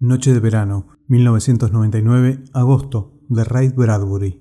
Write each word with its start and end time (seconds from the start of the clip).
Noche 0.00 0.32
de 0.32 0.38
verano, 0.38 0.86
1999, 1.08 2.44
agosto, 2.52 3.20
de 3.28 3.42
Ray 3.42 3.70
Bradbury. 3.70 4.40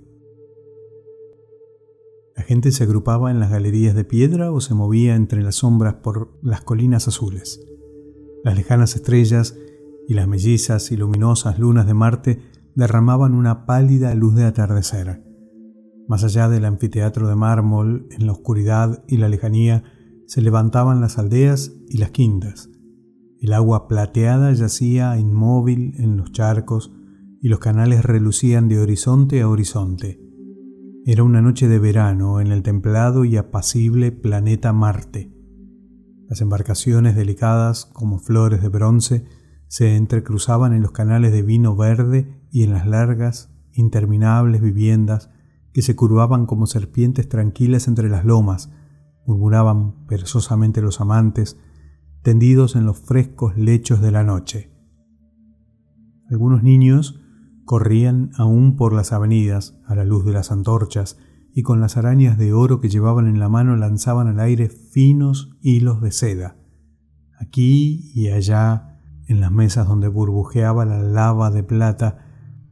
La 2.35 2.43
gente 2.43 2.71
se 2.71 2.83
agrupaba 2.83 3.31
en 3.31 3.39
las 3.39 3.49
galerías 3.49 3.95
de 3.95 4.03
piedra 4.03 4.51
o 4.51 4.61
se 4.61 4.75
movía 4.75 5.15
entre 5.15 5.41
las 5.41 5.55
sombras 5.55 5.95
por 5.95 6.37
las 6.43 6.61
colinas 6.61 7.07
azules. 7.07 7.59
Las 8.43 8.55
lejanas 8.55 8.95
estrellas 8.95 9.57
y 10.07 10.13
las 10.13 10.27
mellizas 10.27 10.91
y 10.91 10.95
luminosas 10.95 11.57
lunas 11.57 11.87
de 11.87 11.95
Marte 11.95 12.39
derramaban 12.75 13.33
una 13.33 13.65
pálida 13.65 14.13
luz 14.13 14.35
de 14.35 14.43
atardecer. 14.43 15.23
Más 16.07 16.23
allá 16.23 16.49
del 16.49 16.65
anfiteatro 16.65 17.27
de 17.27 17.35
mármol, 17.35 18.07
en 18.11 18.27
la 18.27 18.33
oscuridad 18.33 19.03
y 19.07 19.17
la 19.17 19.27
lejanía, 19.27 19.85
se 20.27 20.43
levantaban 20.43 21.01
las 21.01 21.17
aldeas 21.17 21.71
y 21.89 21.97
las 21.97 22.11
quintas 22.11 22.69
el 23.41 23.53
agua 23.53 23.87
plateada 23.87 24.51
yacía 24.53 25.17
inmóvil 25.17 25.93
en 25.97 26.17
los 26.17 26.31
charcos 26.31 26.91
y 27.41 27.49
los 27.49 27.59
canales 27.59 28.03
relucían 28.03 28.67
de 28.67 28.79
horizonte 28.79 29.41
a 29.41 29.49
horizonte. 29.49 30.19
Era 31.05 31.23
una 31.23 31.41
noche 31.41 31.67
de 31.67 31.79
verano 31.79 32.41
en 32.41 32.51
el 32.51 32.63
templado 32.63 33.23
y 33.25 33.37
apacible 33.37 34.11
planeta 34.11 34.73
Marte. 34.73 35.31
Las 36.27 36.41
embarcaciones 36.41 37.15
delicadas 37.15 37.85
como 37.85 38.19
flores 38.19 38.61
de 38.61 38.69
bronce 38.69 39.25
se 39.67 39.95
entrecruzaban 39.95 40.73
en 40.73 40.81
los 40.81 40.91
canales 40.91 41.31
de 41.31 41.43
vino 41.43 41.75
verde 41.75 42.41
y 42.51 42.63
en 42.63 42.73
las 42.73 42.87
largas, 42.87 43.53
interminables 43.73 44.61
viviendas 44.61 45.29
que 45.71 45.81
se 45.81 45.95
curvaban 45.95 46.45
como 46.45 46.65
serpientes 46.65 47.29
tranquilas 47.29 47.87
entre 47.87 48.09
las 48.09 48.25
lomas, 48.25 48.71
murmuraban 49.25 50.05
perezosamente 50.07 50.81
los 50.81 50.99
amantes, 50.99 51.57
tendidos 52.27 52.75
en 52.75 52.85
los 52.85 52.99
frescos 52.99 53.55
lechos 53.55 54.01
de 54.01 54.11
la 54.11 54.21
noche. 54.21 54.69
Algunos 56.29 56.61
niños 56.61 57.21
corrían 57.63 58.31
aún 58.35 58.75
por 58.75 58.91
las 58.91 59.13
avenidas 59.13 59.79
a 59.85 59.95
la 59.95 60.03
luz 60.03 60.25
de 60.25 60.33
las 60.33 60.51
antorchas 60.51 61.17
y 61.53 61.61
con 61.63 61.79
las 61.79 61.95
arañas 61.95 62.37
de 62.37 62.51
oro 62.51 62.81
que 62.81 62.89
llevaban 62.89 63.27
en 63.27 63.39
la 63.39 63.47
mano 63.47 63.77
lanzaban 63.77 64.27
al 64.27 64.41
aire 64.41 64.67
finos 64.67 65.57
hilos 65.61 66.01
de 66.01 66.11
seda. 66.11 66.57
Aquí 67.39 68.11
y 68.13 68.27
allá, 68.27 68.99
en 69.29 69.39
las 69.39 69.53
mesas 69.53 69.87
donde 69.87 70.09
burbujeaba 70.09 70.83
la 70.83 71.01
lava 71.01 71.49
de 71.49 71.63
plata, 71.63 72.25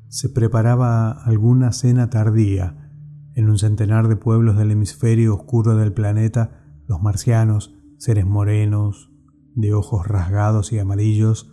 se 0.10 0.28
preparaba 0.28 1.12
alguna 1.12 1.72
cena 1.72 2.10
tardía. 2.10 2.92
En 3.36 3.50
un 3.50 3.58
centenar 3.58 4.10
de 4.10 4.18
pueblos 4.18 4.58
del 4.58 4.72
hemisferio 4.72 5.34
oscuro 5.34 5.78
del 5.78 5.94
planeta, 5.94 6.62
los 6.88 7.02
marcianos, 7.02 7.74
seres 7.98 8.26
morenos, 8.26 9.15
de 9.56 9.74
ojos 9.74 10.08
rasgados 10.08 10.72
y 10.72 10.80
amarillos, 10.80 11.52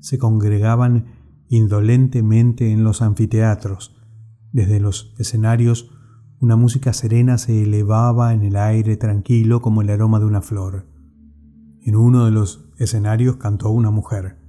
se 0.00 0.18
congregaban 0.18 1.06
indolentemente 1.48 2.72
en 2.72 2.82
los 2.82 3.02
anfiteatros. 3.02 3.94
Desde 4.52 4.80
los 4.80 5.14
escenarios 5.18 5.90
una 6.42 6.56
música 6.56 6.92
serena 6.92 7.38
se 7.38 7.62
elevaba 7.62 8.34
en 8.34 8.42
el 8.42 8.56
aire 8.56 8.96
tranquilo 8.96 9.62
como 9.62 9.80
el 9.80 9.90
aroma 9.90 10.18
de 10.18 10.26
una 10.26 10.42
flor. 10.42 10.88
En 11.84 11.94
uno 11.94 12.24
de 12.24 12.32
los 12.32 12.68
escenarios 12.78 13.36
cantó 13.36 13.70
una 13.70 13.92
mujer. 13.92 14.40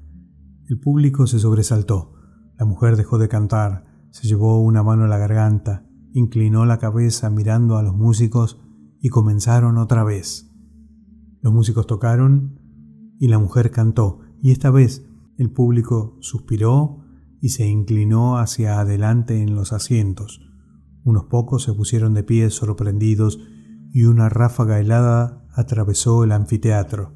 El 0.67 0.79
público 0.79 1.27
se 1.27 1.37
sobresaltó. 1.37 2.13
La 2.57 2.65
mujer 2.65 2.97
dejó 2.97 3.19
de 3.19 3.27
cantar, 3.27 3.85
se 4.09 4.27
llevó 4.27 4.59
una 4.59 4.81
mano 4.81 5.03
a 5.03 5.07
la 5.07 5.19
garganta, 5.19 5.85
inclinó 6.13 6.65
la 6.65 6.79
cabeza 6.79 7.29
mirando 7.29 7.77
a 7.77 7.83
los 7.83 7.95
músicos 7.95 8.59
y 8.99 9.09
comenzaron 9.09 9.77
otra 9.77 10.03
vez. 10.03 10.51
Los 11.41 11.53
músicos 11.53 11.85
tocaron 11.85 12.59
y 13.23 13.29
la 13.29 13.39
mujer 13.39 13.71
cantó, 13.71 14.19
y 14.41 14.51
esta 14.51 14.69
vez 14.69 15.05
el 15.37 15.49
público 15.49 16.17
suspiró 16.19 17.05
y 17.39 17.49
se 17.49 17.65
inclinó 17.65 18.37
hacia 18.37 18.81
adelante 18.81 19.41
en 19.41 19.55
los 19.55 19.71
asientos. 19.71 20.41
Unos 21.05 21.27
pocos 21.27 21.63
se 21.63 21.71
pusieron 21.71 22.13
de 22.13 22.25
pie 22.25 22.49
sorprendidos 22.49 23.39
y 23.93 24.03
una 24.03 24.27
ráfaga 24.27 24.77
helada 24.77 25.47
atravesó 25.55 26.25
el 26.25 26.33
anfiteatro. 26.33 27.13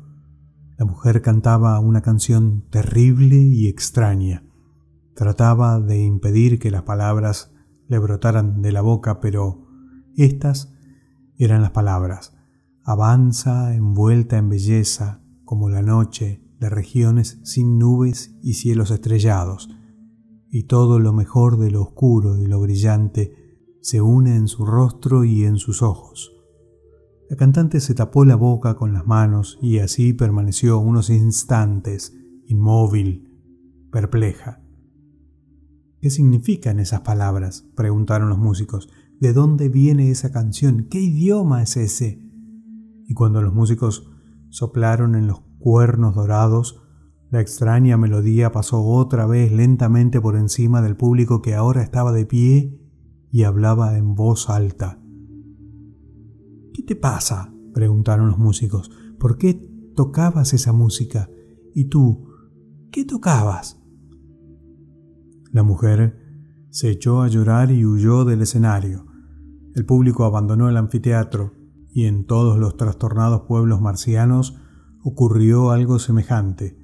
La 0.78 0.86
mujer 0.86 1.22
cantaba 1.22 1.78
una 1.82 2.02
canción 2.02 2.64
terrible 2.70 3.36
y 3.36 3.68
extraña. 3.68 4.46
Trataba 5.14 5.82
de 5.82 6.02
impedir 6.02 6.58
que 6.58 6.72
las 6.72 6.84
palabras 6.84 7.52
le 7.90 8.00
brotaran 8.00 8.62
de 8.62 8.72
la 8.72 8.80
boca, 8.80 9.20
pero 9.20 9.68
estas 10.16 10.74
eran 11.38 11.62
las 11.62 11.72
palabras. 11.72 12.34
Avanza 12.86 13.76
envuelta 13.76 14.38
en 14.38 14.48
belleza, 14.48 15.27
como 15.48 15.70
la 15.70 15.82
noche 15.82 16.44
de 16.60 16.70
regiones 16.70 17.40
sin 17.44 17.80
nubes 17.80 18.36
y 18.44 18.56
cielos 18.56 18.92
estrellados, 18.92 19.70
y 20.52 20.64
todo 20.64 21.00
lo 21.00 21.14
mejor 21.14 21.58
de 21.58 21.72
lo 21.72 21.82
oscuro 21.82 22.38
y 22.38 22.46
lo 22.48 22.60
brillante 22.60 23.34
se 23.82 24.02
une 24.02 24.36
en 24.36 24.50
su 24.50 24.66
rostro 24.66 25.24
y 25.24 25.46
en 25.46 25.56
sus 25.56 25.82
ojos. 25.82 26.34
La 27.30 27.38
cantante 27.38 27.80
se 27.80 27.94
tapó 27.94 28.26
la 28.26 28.36
boca 28.36 28.76
con 28.76 28.92
las 28.92 29.08
manos 29.08 29.58
y 29.62 29.80
así 29.80 30.12
permaneció 30.12 30.80
unos 30.80 31.10
instantes, 31.10 32.14
inmóvil, 32.46 33.32
perpleja. 33.90 34.62
¿Qué 36.02 36.10
significan 36.10 36.82
esas 36.82 37.02
palabras? 37.02 37.66
preguntaron 37.74 38.28
los 38.28 38.38
músicos. 38.38 38.90
¿De 39.22 39.32
dónde 39.32 39.70
viene 39.70 40.12
esa 40.12 40.30
canción? 40.34 40.88
¿Qué 40.90 41.00
idioma 41.00 41.64
es 41.64 41.78
ese? 41.78 42.22
Y 43.08 43.14
cuando 43.14 43.42
los 43.42 43.54
músicos 43.54 44.12
soplaron 44.58 45.14
en 45.14 45.28
los 45.28 45.42
cuernos 45.60 46.16
dorados, 46.16 46.82
la 47.30 47.42
extraña 47.42 47.96
melodía 47.96 48.52
pasó 48.52 48.84
otra 48.84 49.28
vez 49.28 49.52
lentamente 49.52 50.20
por 50.20 50.36
encima 50.36 50.82
del 50.82 50.98
público 50.98 51.44
que 51.44 51.54
ahora 51.54 51.84
estaba 51.84 52.12
de 52.12 52.26
pie 52.26 52.82
y 53.30 53.44
hablaba 53.44 54.00
en 54.00 54.16
voz 54.16 54.50
alta. 54.50 55.00
¿Qué 56.74 56.82
te 56.82 56.96
pasa? 56.96 57.54
preguntaron 57.72 58.30
los 58.30 58.40
músicos. 58.40 58.90
¿Por 59.20 59.38
qué 59.38 59.54
tocabas 59.96 60.54
esa 60.54 60.74
música? 60.74 61.30
¿Y 61.76 61.86
tú? 61.86 62.28
¿Qué 62.92 63.06
tocabas? 63.06 63.80
La 65.52 65.62
mujer 65.62 66.18
se 66.72 66.90
echó 66.90 67.22
a 67.22 67.28
llorar 67.28 67.70
y 67.70 67.86
huyó 67.86 68.26
del 68.26 68.42
escenario. 68.42 69.06
El 69.76 69.86
público 69.86 70.24
abandonó 70.24 70.68
el 70.68 70.78
anfiteatro 70.78 71.54
y 71.98 72.06
en 72.06 72.28
todos 72.28 72.60
los 72.60 72.78
trastornados 72.78 73.48
pueblos 73.48 73.82
marcianos 73.82 74.56
ocurrió 75.04 75.72
algo 75.72 75.98
semejante. 75.98 76.78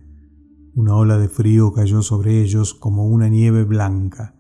Una 0.74 0.96
ola 0.96 1.20
de 1.20 1.30
frío 1.30 1.72
cayó 1.72 2.02
sobre 2.02 2.42
ellos 2.42 2.74
como 2.74 3.06
una 3.06 3.30
nieve 3.30 3.64
blanca. 3.64 4.36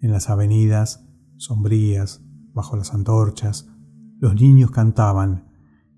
En 0.00 0.10
las 0.10 0.30
avenidas, 0.30 1.08
sombrías, 1.36 2.26
bajo 2.52 2.74
las 2.76 2.92
antorchas, 2.92 3.70
los 4.18 4.34
niños 4.34 4.72
cantaban, 4.72 5.52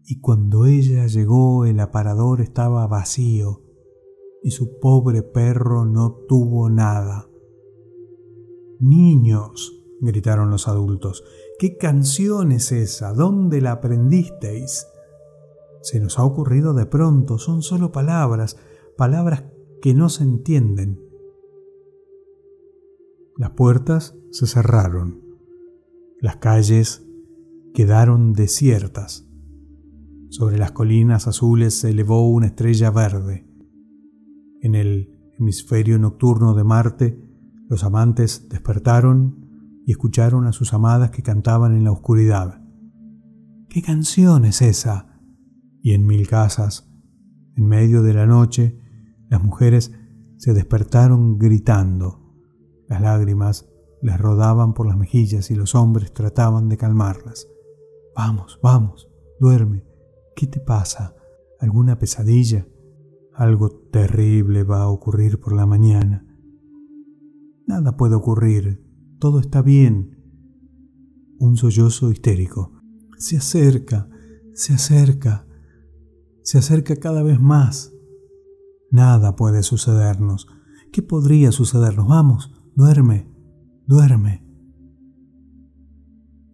y 0.05 0.21
cuando 0.21 0.67
ella 0.67 1.07
llegó 1.07 1.65
el 1.65 1.81
aparador 1.81 2.43
estaba 2.43 2.87
vacío, 2.87 3.63
y 4.43 4.51
su 4.51 4.79
pobre 4.79 5.23
perro 5.23 5.87
no 5.87 6.19
tuvo 6.29 6.69
nada. 6.69 7.31
Niños, 8.79 9.86
gritaron 10.01 10.51
los 10.51 10.69
adultos, 10.69 11.25
¿qué 11.59 11.77
canción 11.77 12.53
es 12.53 12.73
esa? 12.73 13.13
¿Dónde 13.13 13.61
la 13.61 13.73
aprendisteis? 13.73 14.87
Se 15.83 16.01
nos 16.01 16.19
ha 16.19 16.25
ocurrido 16.25 16.75
de 16.75 16.87
pronto, 16.87 17.39
son 17.39 17.63
solo 17.63 17.93
palabras, 17.93 18.57
palabras 18.97 19.45
que 19.81 19.95
no 19.95 20.09
se 20.09 20.25
entienden. 20.25 21.01
Las 23.37 23.51
puertas 23.51 24.17
se 24.31 24.47
cerraron, 24.47 25.23
las 26.21 26.37
calles 26.37 27.07
quedaron 27.75 28.33
desiertas. 28.33 29.29
Sobre 30.31 30.59
las 30.59 30.73
colinas 30.73 31.29
azules 31.29 31.79
se 31.79 31.91
elevó 31.91 32.29
una 32.29 32.47
estrella 32.47 32.91
verde. 32.91 33.47
En 34.63 34.75
el 34.75 35.33
hemisferio 35.39 35.99
nocturno 35.99 36.55
de 36.55 36.65
Marte, 36.65 37.23
los 37.69 37.85
amantes 37.85 38.49
despertaron 38.49 39.46
y 39.87 39.93
escucharon 39.93 40.47
a 40.47 40.53
sus 40.53 40.75
amadas 40.75 41.13
que 41.13 41.23
cantaban 41.23 41.77
en 41.77 41.85
la 41.85 41.93
oscuridad. 41.93 42.61
¿Qué 43.69 43.83
canción 43.83 44.45
es 44.45 44.61
esa? 44.61 45.21
Y 45.81 45.93
en 45.93 46.05
mil 46.07 46.27
casas, 46.27 46.93
en 47.55 47.67
medio 47.67 48.03
de 48.03 48.13
la 48.13 48.27
noche, 48.27 48.81
las 49.29 49.43
mujeres 49.45 49.93
se 50.39 50.55
despertaron 50.55 51.39
gritando. 51.39 52.35
Las 52.89 53.01
lágrimas 53.01 53.69
les 54.03 54.19
rodaban 54.19 54.75
por 54.75 54.89
las 54.89 54.97
mejillas 54.97 55.53
y 55.53 55.55
los 55.55 55.77
hombres 55.77 56.13
trataban 56.13 56.69
de 56.69 56.77
calmarlas. 56.77 57.47
Vamos, 58.17 58.59
vamos, 58.61 59.09
duerme. 59.39 59.85
¿Qué 60.35 60.49
te 60.49 60.59
pasa? 60.59 61.15
¿Alguna 61.61 61.97
pesadilla? 61.99 62.67
Algo 63.33 63.71
terrible 63.71 64.65
va 64.65 64.83
a 64.83 64.89
ocurrir 64.89 65.39
por 65.39 65.55
la 65.55 65.65
mañana. 65.65 66.27
Nada 67.69 67.97
puede 67.97 68.17
ocurrir, 68.17 68.86
todo 69.19 69.41
está 69.41 69.63
bien. 69.63 70.17
Un 71.39 71.57
sollozo 71.57 72.11
histérico. 72.11 72.73
Se 73.19 73.37
acerca, 73.37 74.09
se 74.55 74.75
acerca, 74.75 75.47
se 76.43 76.59
acerca 76.59 76.97
cada 76.97 77.23
vez 77.23 77.41
más. 77.41 77.93
Nada 78.91 79.37
puede 79.37 79.63
sucedernos. 79.63 80.47
¿Qué 80.93 81.03
podría 81.03 81.53
sucedernos? 81.53 82.07
Vamos, 82.07 82.53
duerme, 82.75 83.31
duerme. 83.87 84.45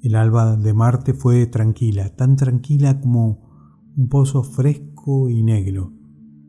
El 0.01 0.17
alba 0.17 0.57
de 0.57 0.75
Marte 0.75 1.15
fue 1.15 1.47
tranquila, 1.47 2.15
tan 2.17 2.37
tranquila 2.37 3.01
como 3.01 3.53
un 3.97 4.09
pozo 4.09 4.43
fresco 4.43 5.29
y 5.29 5.43
negro, 5.43 5.93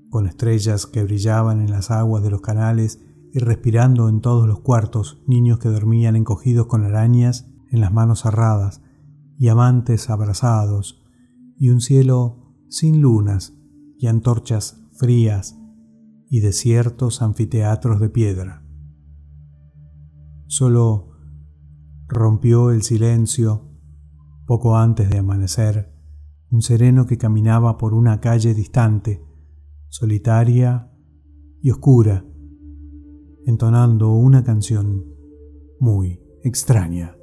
con 0.10 0.26
estrellas 0.26 0.88
que 0.88 1.04
brillaban 1.04 1.62
en 1.62 1.70
las 1.70 1.92
aguas 1.92 2.24
de 2.24 2.32
los 2.32 2.42
canales 2.42 3.00
y 3.34 3.40
respirando 3.40 4.10
en 4.10 4.22
todos 4.22 4.48
los 4.48 4.60
cuartos 4.60 5.24
niños 5.26 5.58
que 5.58 5.68
dormían 5.68 6.16
encogidos 6.16 6.68
con 6.68 6.84
arañas 6.84 7.50
en 7.72 7.82
las 7.82 7.92
manos 7.92 8.22
cerradas 8.22 8.82
y 9.40 9.48
amantes 9.48 10.12
abrazados, 10.12 11.04
y 11.58 11.70
un 11.70 11.82
cielo 11.82 12.56
sin 12.70 13.02
lunas 13.02 13.54
y 13.98 14.06
antorchas 14.06 14.80
frías 14.94 15.58
y 16.30 16.42
desiertos 16.42 17.24
anfiteatros 17.24 18.00
de 18.00 18.10
piedra. 18.10 18.64
Solo 20.46 21.12
rompió 22.08 22.70
el 22.70 22.84
silencio, 22.84 23.68
poco 24.46 24.78
antes 24.78 25.10
de 25.10 25.18
amanecer, 25.18 25.92
un 26.52 26.62
sereno 26.62 27.08
que 27.08 27.18
caminaba 27.18 27.80
por 27.80 27.96
una 27.96 28.20
calle 28.20 28.54
distante, 28.54 29.26
solitaria 29.90 30.92
y 31.62 31.72
oscura, 31.72 32.26
entonando 33.46 34.10
una 34.12 34.44
canción 34.44 35.06
muy 35.80 36.22
extraña. 36.44 37.18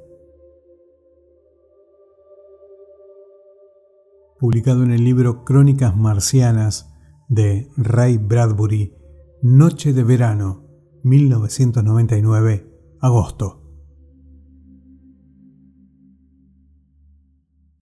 Publicado 4.39 4.83
en 4.83 4.91
el 4.91 5.03
libro 5.03 5.43
Crónicas 5.43 5.95
Marcianas 5.95 6.91
de 7.29 7.69
Ray 7.77 8.17
Bradbury, 8.17 8.95
Noche 9.41 9.93
de 9.93 10.03
Verano, 10.03 10.67
1999, 11.03 12.97
agosto. 12.99 13.60